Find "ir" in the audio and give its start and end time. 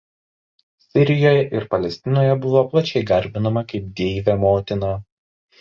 1.59-1.67